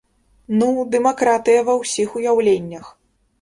[0.61, 2.91] Ну, дэмакратыя ва ўсіх уяўленнях!